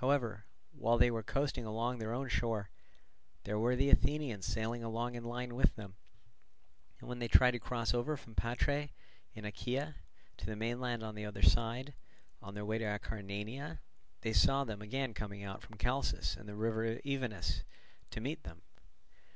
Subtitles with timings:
[0.00, 2.70] However, while they were coasting along their own shore,
[3.44, 5.94] there were the Athenians sailing along in line with them;
[6.98, 8.90] and when they tried to cross over from Patrae
[9.34, 9.94] in Achaea
[10.38, 11.94] to the mainland on the other side,
[12.42, 13.78] on their way to Acarnania,
[14.22, 17.62] they saw them again coming out from Chalcis and the river Evenus
[18.10, 18.62] to meet them.